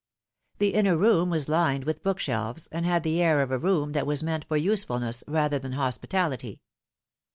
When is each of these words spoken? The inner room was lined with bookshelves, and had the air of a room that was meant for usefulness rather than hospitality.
The 0.57 0.73
inner 0.73 0.97
room 0.97 1.29
was 1.29 1.47
lined 1.47 1.83
with 1.83 2.01
bookshelves, 2.01 2.65
and 2.71 2.87
had 2.87 3.03
the 3.03 3.21
air 3.21 3.39
of 3.43 3.51
a 3.51 3.59
room 3.59 3.91
that 3.91 4.07
was 4.07 4.23
meant 4.23 4.45
for 4.45 4.57
usefulness 4.57 5.23
rather 5.27 5.59
than 5.59 5.73
hospitality. 5.73 6.59